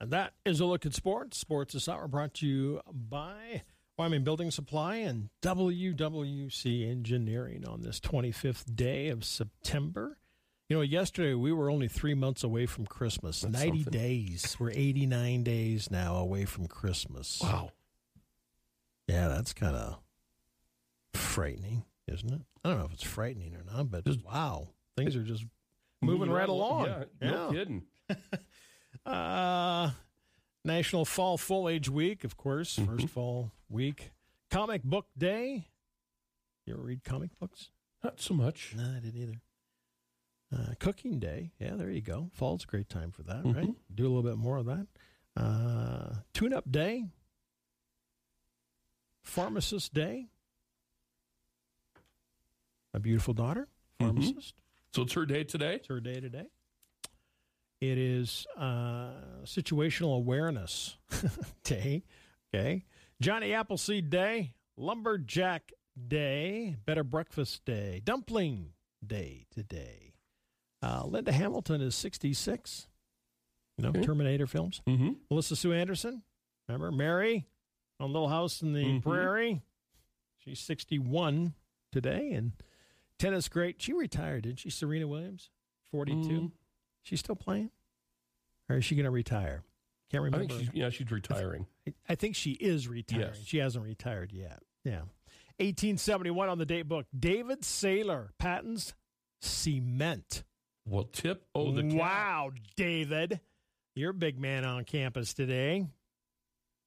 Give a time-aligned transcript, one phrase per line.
[0.00, 1.38] And that is a look at sports.
[1.38, 3.62] Sports this hour brought to you by
[3.98, 10.16] Wyoming Building Supply and WWC Engineering on this 25th day of September.
[10.70, 13.42] You know, yesterday we were only three months away from Christmas.
[13.42, 14.00] That's 90 something.
[14.00, 14.56] days.
[14.58, 17.40] We're 89 days now away from Christmas.
[17.42, 17.72] Wow.
[19.08, 19.98] Yeah, that's kind of
[21.12, 22.40] frightening, isn't it?
[22.64, 25.44] I don't know if it's frightening or not, but Just- wow, things are just
[26.00, 26.86] moving right along.
[26.86, 27.82] Yeah, no kidding.
[29.06, 29.90] Uh,
[30.64, 32.96] National Fall Foliage Week, of course, Mm-hmm.
[32.96, 34.12] first fall week.
[34.50, 35.68] Comic Book Day.
[36.66, 37.70] You ever read comic books?
[38.04, 38.74] Not so much.
[38.76, 39.40] No, I didn't either.
[40.52, 41.52] Uh, cooking Day.
[41.60, 42.30] Yeah, there you go.
[42.34, 43.54] Fall's a great time for that, Mhm.
[43.56, 43.74] right?
[43.94, 44.86] Do a little bit more of that.
[45.36, 47.06] Uh, Tune Up Day.
[49.22, 50.28] Pharmacist Day.
[52.92, 53.68] A beautiful daughter,
[54.00, 54.54] pharmacist.
[54.92, 55.76] So it's her day today.
[55.76, 56.46] It's her day today.
[57.80, 59.08] It is uh,
[59.44, 60.96] Situational Awareness
[61.64, 62.04] Day.
[62.54, 62.84] Okay.
[63.22, 64.52] Johnny Appleseed Day.
[64.76, 65.72] Lumberjack
[66.08, 66.76] Day.
[66.84, 68.02] Better Breakfast Day.
[68.04, 68.72] Dumpling
[69.06, 70.12] Day today.
[70.82, 72.86] Uh, Linda Hamilton is 66.
[73.78, 74.02] You know, Okay.
[74.02, 74.82] Terminator films.
[74.86, 75.12] Mm-hmm.
[75.30, 76.22] Melissa Sue Anderson.
[76.68, 77.46] Remember Mary
[77.98, 79.02] on Little House in the Mhm.
[79.02, 79.62] Prairie?
[80.36, 81.54] She's 61
[81.92, 82.32] today.
[82.32, 82.52] And
[83.18, 83.80] tennis great.
[83.80, 84.70] She retired, didn't she?
[84.70, 85.50] Serena Williams,
[85.90, 86.28] 42.
[86.28, 86.52] Mhm.
[87.10, 87.70] She's still playing?
[88.68, 89.64] Or is she going to retire?
[90.12, 90.46] Can't I remember.
[90.46, 91.66] think she's yeah she's retiring.
[92.08, 93.32] I think she is retiring.
[93.34, 93.42] Yes.
[93.44, 94.60] She hasn't retired yet.
[94.84, 95.00] Yeah.
[95.58, 97.06] 1871 on the date book.
[97.18, 98.94] David Saylor patents
[99.40, 100.44] cement.
[100.86, 101.92] Well, tip oh the cap.
[101.94, 103.40] wow, David.
[103.96, 105.88] You're a big man on campus today.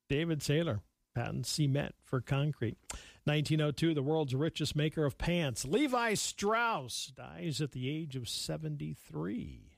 [0.10, 0.80] David Saylor
[1.14, 2.78] patents cement for concrete.
[3.26, 9.73] 1902, the world's richest maker of pants, Levi Strauss, dies at the age of 73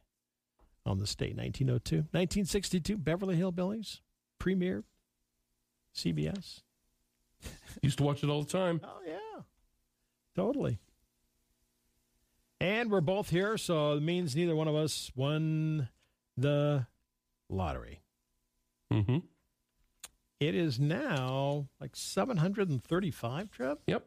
[0.86, 1.36] on the state.
[1.36, 1.96] 1902.
[2.12, 4.02] 1962, Beverly Hillbillies
[4.40, 4.84] premiered.
[5.96, 6.62] CBS.
[7.82, 8.82] Used to watch it all the time.
[8.84, 9.42] Oh, yeah.
[10.36, 10.80] Totally.
[12.60, 15.88] And we're both here, so it means neither one of us won
[16.36, 16.86] the
[17.50, 18.02] lottery.
[18.92, 19.20] Mm-hmm.
[20.40, 23.78] It is now like 735, Trev?
[23.88, 24.06] Yep.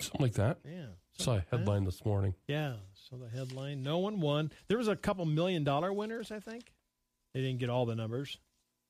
[0.00, 0.58] Something like that.
[0.64, 0.86] Yeah.
[1.18, 2.34] Saw a headline this morning.
[2.46, 2.74] Yeah.
[2.94, 4.52] So the headline no one won.
[4.68, 6.72] There was a couple million dollar winners, I think.
[7.34, 8.38] They didn't get all the numbers.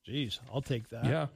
[0.07, 1.05] Jeez, I'll take that.
[1.05, 1.27] Yeah.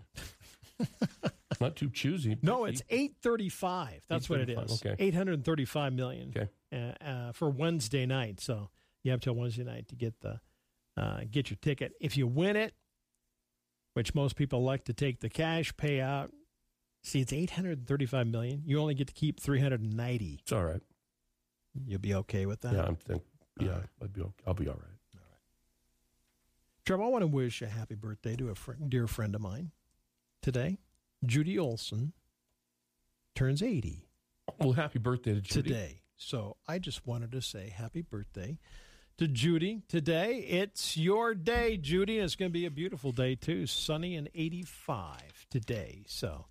[1.61, 2.37] Not too choosy.
[2.43, 4.03] No, it's 835.
[4.09, 4.83] That's what it is.
[4.85, 4.97] Okay.
[4.99, 6.33] 835 million.
[6.37, 6.49] Okay.
[6.73, 8.41] Uh, uh, for Wednesday night.
[8.41, 8.69] So
[9.05, 10.41] you have till Wednesday night to get the
[10.97, 11.93] uh, get your ticket.
[12.01, 12.75] If you win it,
[13.95, 16.31] which most people like to take the cash payout,
[17.03, 18.63] see it's 835 million.
[18.65, 20.39] You only get to keep 390.
[20.43, 20.81] It's all right.
[21.87, 22.75] You'll be okay with that.
[22.75, 23.23] Yeah, I'm think.
[23.61, 23.83] Yeah, right.
[24.03, 24.21] I'd be.
[24.23, 24.31] Okay.
[24.47, 24.89] I'll be all right.
[26.85, 28.55] Trevor, I want to wish a happy birthday to a
[28.89, 29.71] dear friend of mine
[30.41, 30.79] today.
[31.25, 32.13] Judy Olson
[33.37, 34.09] turns 80
[34.59, 35.69] Well, happy birthday to Judy.
[35.69, 36.01] today.
[36.17, 38.59] So I just wanted to say happy birthday
[39.19, 40.39] to Judy today.
[40.39, 42.17] It's your day, Judy.
[42.19, 43.67] and It's going to be a beautiful day, too.
[43.69, 46.03] Sunny and 85 today.
[46.09, 46.47] So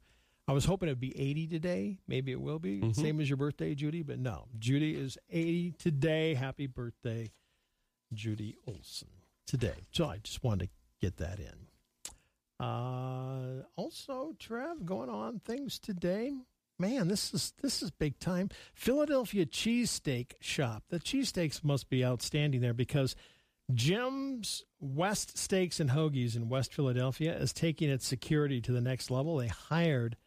[0.51, 1.97] I was hoping it'd be 80 today.
[2.09, 2.81] Maybe it will be.
[2.81, 2.94] Mhm.
[2.94, 4.01] Same as your birthday, Judy.
[4.03, 6.34] But no, Judy is 80 today.
[6.34, 7.31] Happy birthday,
[8.12, 9.07] Judy Olson,
[9.45, 9.88] today.
[9.91, 11.67] So I just wanted to get that in.
[12.59, 16.34] Uh, also, Trev, going on things today.
[16.78, 18.50] Man, this is this is big time.
[18.73, 20.83] Philadelphia cheesesteak shop.
[20.89, 23.16] The cheesesteaks must be outstanding there because
[23.73, 29.09] Jim's West Steaks and Hoagies in West Philadelphia is taking its security to the next
[29.09, 29.38] level.
[29.38, 30.18] They hired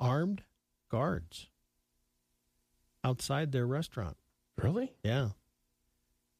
[0.00, 0.42] armed
[0.90, 1.48] guards
[3.04, 4.16] outside their restaurant.
[4.56, 4.92] Really?
[5.02, 5.30] Yeah.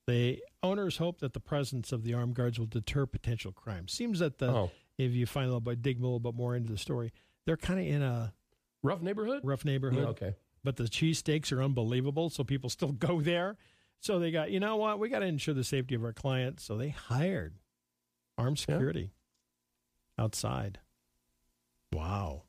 [0.07, 3.89] The owners hope that the presence of the armed guards will deter potential crime.
[3.89, 6.55] Seems that the oh, if you find a little bit dig a little bit more
[6.57, 7.13] into the story,
[7.45, 8.33] they're kind of in a
[8.83, 9.41] rough neighborhood.
[9.45, 10.35] rough neighborhood, Yeah, okay.
[10.63, 13.57] but the cheesesteaks are unbelievable, so people still go there.
[14.01, 16.63] So they got, you know what, we got to ensure the safety of our clients.
[16.65, 17.55] So they hired
[18.39, 18.75] armed Yeah.
[18.77, 19.11] security
[20.19, 20.79] outside.
[21.93, 22.43] Wow.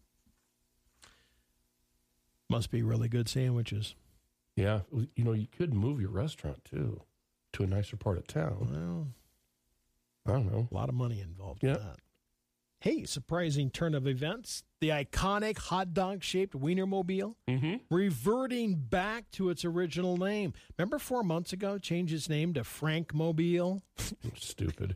[2.49, 3.95] Must be really good sandwiches.
[4.55, 4.81] Yeah,
[5.15, 7.01] you know, you could move your restaurant too
[7.53, 8.67] to a nicer part of town.
[8.71, 9.07] Well,
[10.25, 10.67] I don't know.
[10.71, 11.75] A lot of money involved Yeah.
[11.75, 11.99] in that.
[12.79, 14.63] Hey, surprising turn of events.
[14.81, 17.75] The iconic hot dog shaped Wienermobile Mm-hmm.
[17.89, 20.53] reverting back to its original name.
[20.77, 23.81] Remember four months ago, changed its name to Frankmobile?
[24.35, 24.95] Stupid.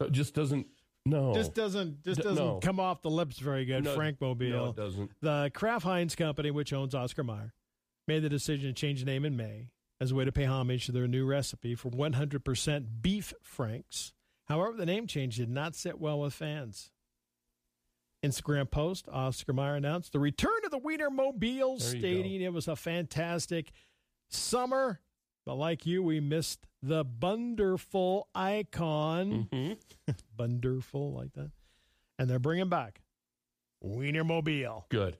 [0.00, 0.66] it just doesn't.
[1.04, 1.34] No.
[1.34, 2.60] Just doesn't just D- doesn't no.
[2.60, 3.84] come off the lips very good.
[3.84, 4.50] No, Frankmobile.
[4.50, 5.10] No, it doesn't.
[5.20, 7.52] The Kraft Heinz company, which owns Oscar Mayer,
[8.06, 9.70] made the decision to change the name in May
[10.00, 14.12] as a way to pay homage to their new recipe for 100% beef franks
[14.52, 16.90] However, the name change did not sit well with fans.
[18.24, 22.68] Instagram post, Oscar Mayer announced the return of the Wienermobile, There you stating it was
[22.68, 23.72] a fantastic
[24.28, 25.00] summer.
[25.44, 29.48] But like you, we missed the Bunderful icon.
[29.52, 29.72] hmm
[30.36, 31.50] Bunderful, like that.
[32.18, 33.00] And they're bringing back
[33.84, 34.84] Wienermobile.
[34.88, 35.16] Good.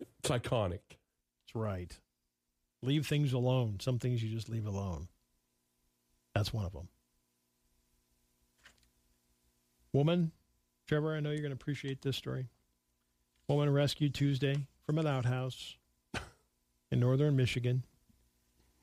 [0.00, 0.80] It's iconic.
[0.90, 1.96] That's right.
[2.82, 3.78] Leave things alone.
[3.80, 5.08] Some things you just leave alone.
[6.34, 6.88] That's one of them.
[9.92, 10.32] Woman,
[10.86, 12.48] Trevor, I know you're going to appreciate this story.
[13.48, 15.76] Woman rescued Tuesday from an outhouse
[16.90, 17.84] in northern Michigan.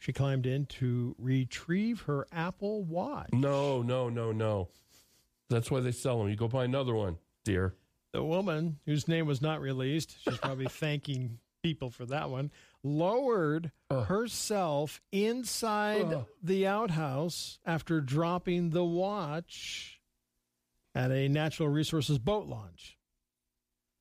[0.03, 3.29] She climbed in to retrieve her Apple Watch.
[3.31, 4.67] No, no, no, no.
[5.50, 6.27] That's why they sell them.
[6.27, 7.75] You go buy another one, dear.
[8.11, 12.51] The woman, whose name was not released, she's probably thanking people for that one,
[12.83, 14.05] lowered Ugh.
[14.07, 16.25] herself inside Ugh.
[16.44, 20.01] the outhouse after dropping the watch
[20.94, 22.97] at a natural resources boat launch.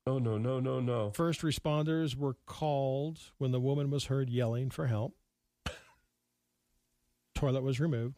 [0.05, 1.11] Oh, no, no, no, no.
[1.11, 5.15] First responders were called when the woman was heard yelling for help.
[7.43, 8.15] Toilet was removed.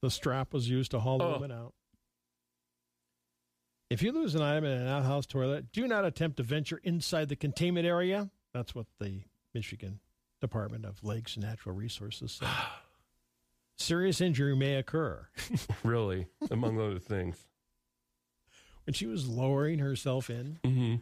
[0.00, 1.32] The strap was used to haul the Oh.
[1.32, 1.74] woman out.
[3.90, 7.28] If you lose an item in an outhouse toilet, do not attempt to venture inside
[7.28, 8.30] the containment area.
[8.54, 10.00] That's what the Michigan
[10.40, 12.48] Department of Lakes and Natural Resources said.
[13.76, 15.28] Serious injury may occur.
[15.84, 17.46] Really, among other things.
[18.86, 20.94] When she was lowering herself in, hmm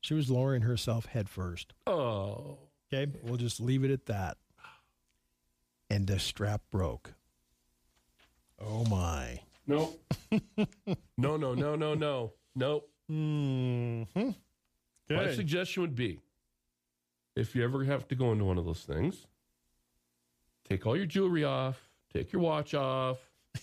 [0.00, 1.74] she was lowering herself head first.
[1.86, 2.56] Oh.
[2.90, 4.38] Okay, we'll just leave it at that.
[5.90, 7.14] And the strap broke.
[8.60, 9.40] Oh my.
[9.66, 9.94] No.
[11.18, 12.32] no, no, no, no, no.
[12.54, 12.88] Nope.
[13.08, 14.02] Hmm.
[15.08, 16.20] My suggestion would be
[17.36, 19.26] if you ever have to go into one of those things,
[20.68, 23.18] take all your jewelry off, take your watch off,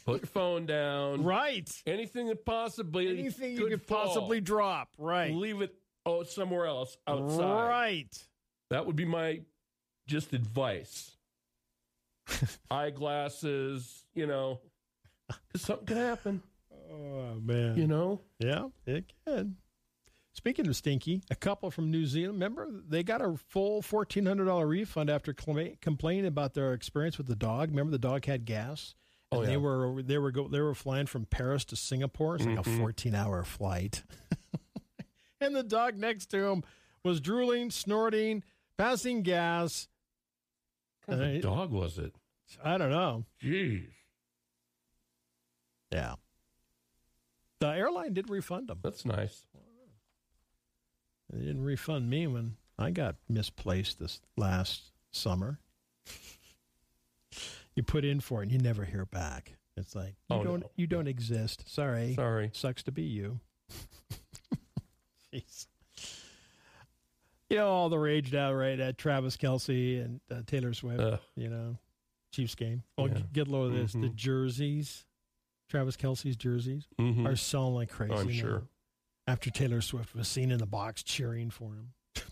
[0.05, 1.23] put your phone down.
[1.27, 1.69] Right.
[1.85, 4.89] Anything that possibly Anything you could could fall, possibly drop.
[4.97, 5.33] Right.
[5.33, 5.75] leave it
[6.05, 7.67] oh somewhere else outside.
[7.67, 8.27] Right.
[8.69, 9.41] That would be my
[10.07, 11.16] just advice.
[12.71, 14.59] Eyeglasses, you know,
[15.29, 16.41] 'cause something could happen.
[16.91, 17.77] Oh man.
[17.77, 19.57] You know, Yeah, it can.
[20.33, 24.45] Speaking of stinky, a couple from New Zealand, remember they got a full fourteen hundred
[24.45, 27.69] dollar refund after complaining about their experience with the dog.
[27.71, 28.93] Remember the dog had gas,
[29.31, 32.35] and Oh, they were they were go, they were flying from Paris to Singapore.
[32.35, 32.77] It's like a Mhm.
[32.77, 34.03] fourteen hour flight,
[35.41, 36.63] and the dog next to him
[37.03, 38.43] was drooling, snorting,
[38.77, 39.87] passing gas.
[41.07, 42.13] What kind of Uh, dog was it?
[42.63, 43.25] I don't know.
[43.43, 43.87] Jeez,
[45.91, 46.15] Yeah,
[47.59, 48.79] the airline did refund them.
[48.83, 49.45] that's nice.
[51.29, 55.59] They didn't refund me when I got misplaced this last summer.
[57.75, 59.57] you put in for it and you never hear back.
[59.75, 60.71] It's like you Oh, don't no.
[60.77, 61.65] you don't exist.
[61.69, 62.13] Sorry.
[62.15, 62.49] Sorry.
[62.53, 63.39] Sucks to be you.
[65.33, 65.67] Jeez.
[67.49, 68.79] You know all the rage now, right?
[68.79, 70.99] At Travis Kelce and uh, Taylor Swift.
[70.99, 71.19] Ugh.
[71.35, 71.77] you know,
[72.33, 72.83] Chiefs game.
[72.97, 73.21] Well, Yeah.
[73.31, 73.93] get low of this.
[73.93, 74.15] The Mhm.
[74.15, 75.05] jerseys,
[75.69, 77.25] Travis Kelce's jerseys Mhm.
[77.25, 78.13] are selling like crazy.
[78.13, 78.67] I'm now sure.
[79.27, 81.93] after Taylor Swift was seen in the box cheering for him.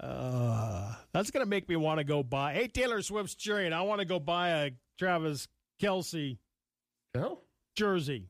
[0.00, 2.54] uh, that's going to make me want to go buy.
[2.54, 3.72] Hey, Taylor Swift's cheering.
[3.72, 5.48] I want to go buy a Travis
[5.80, 6.38] Kelce
[7.14, 7.42] Well,
[7.76, 8.28] jersey.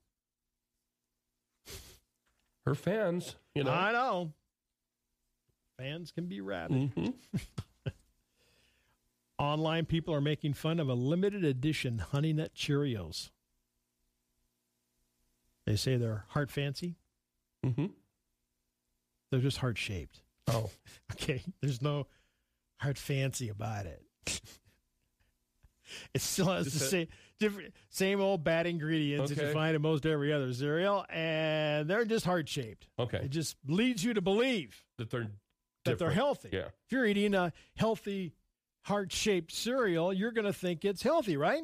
[2.65, 3.71] Her fans, you know.
[3.73, 4.33] I know.
[5.79, 6.95] Fans can be rabid.
[6.95, 7.15] Mhm.
[9.39, 13.31] Online people are making fun of a limited edition Honey Nut Cheerios.
[15.67, 16.95] They say they're heart fancy.
[17.67, 17.87] Mm-hmm.
[19.31, 20.23] They're just heart shaped.
[20.47, 20.71] Oh,
[21.13, 22.07] Okay, there's no
[22.77, 24.03] heart fancy about it.
[26.15, 27.07] it still has Just the a- same
[27.41, 32.05] different same old bad ingredients that you find in most every other cereal, and they're
[32.05, 32.87] just heart shaped.
[32.99, 33.19] okay.
[33.19, 35.29] It just leads you to believe That they're
[35.85, 36.49] that they're healthy.
[36.53, 36.67] Yeah.
[36.87, 38.33] If you're eating a healthy
[38.83, 41.63] heart shaped cereal, you're going to think it's healthy, right?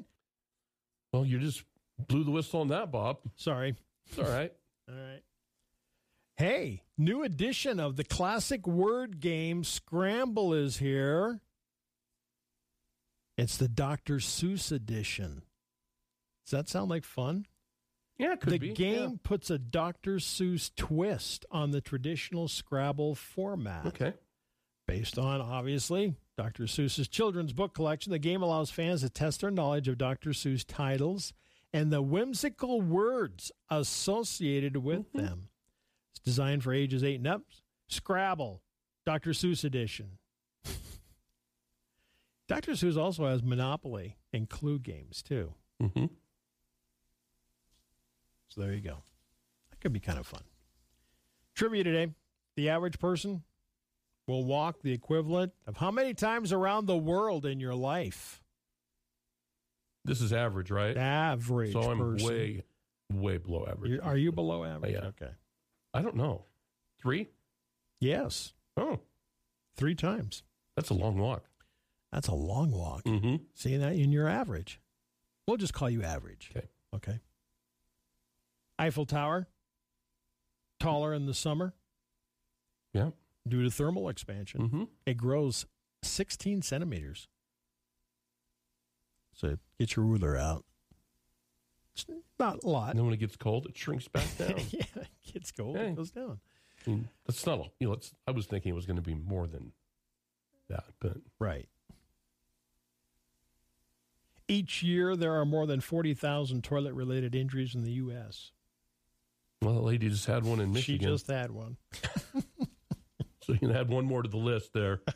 [1.12, 1.64] Well, you just
[2.06, 3.18] blew the whistle on that, Bob.
[3.36, 3.76] Sorry.
[4.08, 4.52] It's all right.
[4.88, 5.22] All right.
[6.36, 11.40] Hey, new edition of the classic word game Scrabble is here.
[13.38, 14.16] It's the Dr.
[14.16, 15.42] Seuss edition.
[16.50, 17.46] Does that sound like fun?
[18.18, 18.72] Yeah, it could the be.
[18.72, 20.16] game puts a Dr.
[20.16, 23.86] Seuss twist on the traditional Scrabble format.
[23.86, 24.14] Okay.
[24.88, 26.64] Based on, obviously, Dr.
[26.64, 30.30] Seuss's children's book collection, the game allows fans to test their knowledge of Dr.
[30.30, 31.32] Seuss titles
[31.72, 35.20] and the whimsical words associated with Mhm.
[35.20, 35.48] them.
[36.10, 37.42] It's designed for ages 8 and up.
[37.88, 38.64] Scrabble,
[39.06, 39.30] Dr.
[39.30, 40.18] Seuss edition.
[42.48, 42.72] Dr.
[42.72, 45.54] Seuss also has Monopoly and Clue games too.
[45.80, 46.06] Mm-hmm.
[48.50, 48.96] So there you go.
[49.70, 50.42] That could be kind of fun.
[51.54, 52.12] Trivia today:
[52.56, 53.42] the average person
[54.26, 58.42] will walk the equivalent of how many times around the world in your life?
[60.04, 60.96] This is average, right?
[60.96, 61.72] Average.
[61.72, 62.28] so I'm person.
[62.28, 62.64] way,
[63.12, 63.90] way below average.
[63.92, 64.92] You- are you below average?
[64.92, 65.06] Yeah.
[65.08, 65.30] Okay.
[65.92, 66.44] I don't know.
[67.02, 67.28] Three?
[68.00, 69.00] Yes, Oh,
[69.76, 70.42] three times.
[70.76, 71.44] that's a long walk.
[72.12, 73.04] That's a long walk.
[73.04, 73.36] Mm-hmm.
[73.54, 74.80] See that in your average.
[75.46, 76.50] We'll just call you average.
[76.56, 76.66] Okay.
[76.94, 77.20] Okay.
[78.80, 79.46] Eiffel Tower,
[80.80, 81.74] taller in the summer
[82.94, 83.10] Yeah.
[83.46, 84.62] due to thermal expansion.
[84.62, 84.84] Mm-hmm.
[85.04, 85.66] It grows
[86.02, 87.28] 16 centimeters.
[89.34, 90.64] So get your ruler out.
[91.94, 92.06] It's
[92.38, 92.90] not a lot.
[92.90, 94.54] And then when it gets cold, it shrinks back down.
[94.70, 95.76] yeah, it gets cold.
[95.76, 95.88] Okay.
[95.90, 96.40] It goes down.
[96.86, 97.58] I mean, that's not.
[97.60, 99.72] A, you know, it's, I was thinking it was going to be more than
[100.70, 101.68] that, but Right.
[104.48, 108.50] Each year, there are more than 40,000 toilet related injuries in the U.S.
[109.62, 111.06] well, the lady just had one in Michigan.
[111.06, 111.76] She just had one.
[113.42, 115.00] so you can add one more to the list there.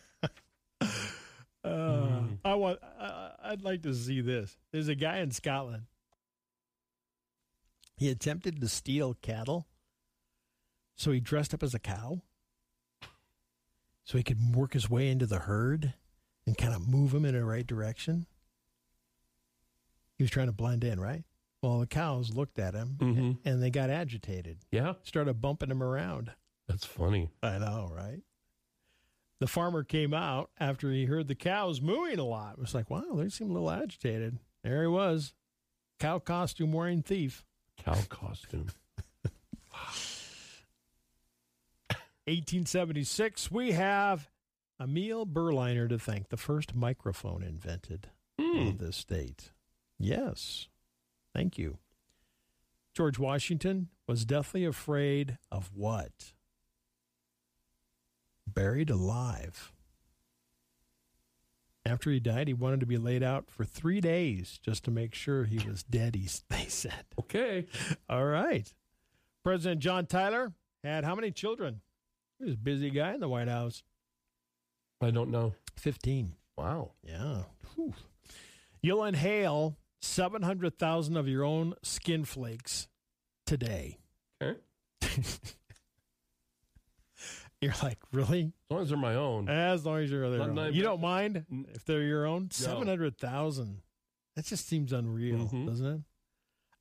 [1.65, 2.79] Uh, I want.
[3.01, 4.55] Uh, I'd like to see this.
[4.71, 5.85] There's a guy in Scotland.
[7.97, 9.67] He attempted to steal cattle,
[10.95, 12.21] so he dressed up as a cow,
[14.05, 15.95] so he could work his way into the herd
[16.47, 18.27] and kind of move them in the right direction.
[20.19, 21.25] He was trying to blend in, right?
[21.65, 23.39] Well, the cows looked at him Mhm.
[23.43, 26.31] and they got agitated, Yeah, started bumping him around.
[26.67, 27.31] that's funny.
[27.43, 28.21] I know, right?
[29.39, 32.53] The farmer came out after he heard the cows mooing a lot.
[32.53, 34.39] It was like, wow, they seem a little agitated.
[34.63, 35.33] There he was,
[35.99, 37.47] cow costume wearing thief.
[37.79, 38.69] Cow costume.
[42.27, 44.29] 1876, we have
[44.79, 48.57] Emil Berliner to thank, the first microphone invented Hmm.
[48.59, 49.53] in this state.
[49.99, 50.69] Yes.
[51.35, 51.79] Thank you.
[52.95, 56.33] George Washington was deathly afraid of what?
[58.47, 59.73] Buried alive.
[61.87, 65.15] After he died, he wanted to be laid out for three days just to make
[65.15, 67.05] sure he was dead, he, they said.
[67.19, 67.67] Okay.
[68.09, 68.73] All right.
[69.43, 71.81] President John Tyler had how many children?
[72.39, 73.83] He was a busy guy in the White House.
[75.03, 75.55] I don't know.
[75.77, 76.33] 15.
[76.57, 76.93] Wow.
[77.03, 77.43] Yeah.
[77.75, 77.93] Whew.
[78.81, 82.89] You'll inhale 700,000 of your own skin flakes
[83.47, 83.99] today.
[84.43, 84.59] Okay.
[87.61, 88.53] You're like, really?
[88.69, 89.49] As long as they're my own.
[89.49, 90.75] As long as you're their own.
[90.75, 92.43] You don't mind if they're your own?
[92.43, 92.49] No.
[92.51, 93.81] 700,000.
[94.37, 95.67] That just seems unreal, Mhm.
[95.67, 96.01] doesn't it?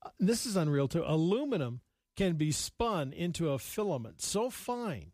[0.02, 1.02] Uh, This is unreal too.
[1.06, 1.80] Aluminum
[2.16, 5.12] can be spun into a filament so fine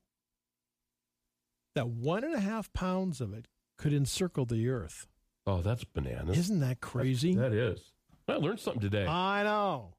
[1.76, 5.06] that one and a half pounds of it could encircle the earth.
[5.46, 6.36] Oh, that's bananas.
[6.36, 7.36] Isn't that crazy?
[7.36, 7.92] That is.
[8.30, 9.06] I learned something today.
[9.06, 9.94] I know.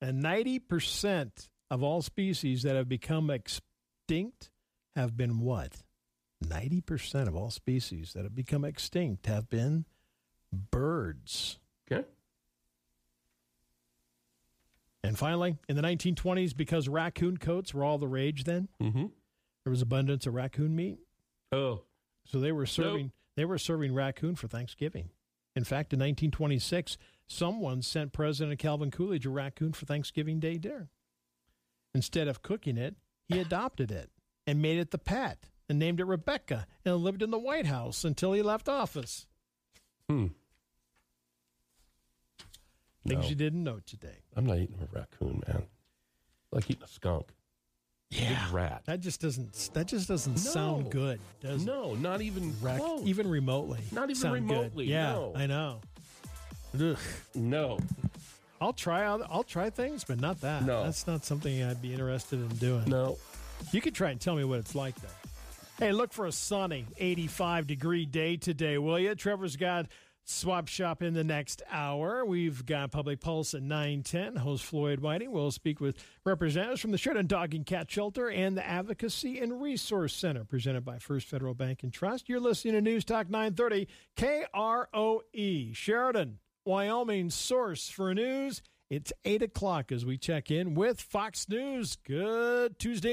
[0.00, 4.50] And 90% of all species that have become extinct
[4.96, 5.82] have been what?
[6.44, 9.84] 90% of all species that have become extinct have been
[10.52, 11.58] birds.
[11.90, 12.04] okay.
[15.04, 19.06] And finally, in the 1920s, because raccoon coats were all the rage then, Mm-hmm.
[19.64, 20.98] there was abundance of raccoon meat.
[21.50, 21.82] Oh,
[22.24, 25.08] So they were serving they were serving raccoon for Thanksgiving.
[25.56, 26.98] In fact, in 1926,
[27.32, 30.88] someone sent President Calvin Coolidge a raccoon for Thanksgiving Day dinner.
[31.94, 32.96] Instead of cooking it,
[33.28, 34.10] he adopted it
[34.46, 38.04] and made it the pet and named it Rebecca and lived in the White House
[38.04, 39.26] until he left office.
[40.08, 40.28] hmm.
[43.06, 43.28] Things No.
[43.28, 44.18] you didn't know today.
[44.36, 45.64] I'm not eating a raccoon, man.
[46.52, 47.26] I like eating a skunk.
[48.10, 48.82] Big rat.
[48.84, 51.66] That just doesn't that just doesn't sound good, does it?
[51.66, 53.06] No, not even Rac- close.
[53.06, 53.80] even remotely.
[53.90, 54.54] Not even sound good.
[54.54, 55.32] remotely, Yeah, no.
[55.34, 55.80] I know.
[56.80, 56.96] Ugh.
[57.34, 57.78] No.
[58.60, 60.64] I'll try out- I'll try things, but not that.
[60.64, 60.84] No.
[60.84, 62.84] That's not something I'd be interested in doing.
[62.88, 63.18] No.
[63.72, 65.08] You could try and tell me what it's like though.
[65.78, 69.14] Hey, look for a sunny 85 degree day today, will you?
[69.16, 69.86] Trevor's got
[70.24, 72.24] Swap Shop in the next hour.
[72.24, 74.36] We've got Public Pulse at 910.
[74.36, 78.56] Host Floyd Whiting will speak with representatives from the Sheridan Dog and Cat Shelter and
[78.56, 82.28] the Advocacy and Resource Center, presented by First Federal Bank and Trust.
[82.28, 88.62] You're listening to News Talk 930 KROE, Sheridan, Wyoming's source for news.
[88.88, 91.96] It's 8 o'clock as we check in with Fox News.
[91.96, 93.10] Good Tuesday